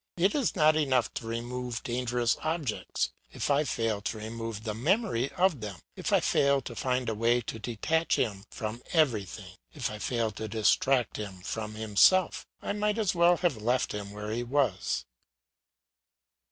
[0.17, 5.31] It is not enough to remove dangerous objects; if I fail to remove the memory
[5.33, 9.91] of them, if I fail to find a way to detach him from everything, if
[9.91, 14.31] I fail to distract him from himself, I might as well have left him where
[14.31, 15.05] he was.